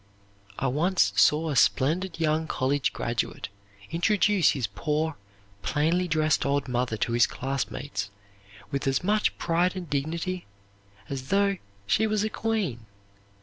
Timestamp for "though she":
11.29-12.07